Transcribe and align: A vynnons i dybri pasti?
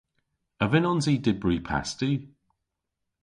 A 0.63 0.65
vynnons 0.71 1.05
i 1.13 1.15
dybri 1.25 1.57
pasti? 1.67 2.11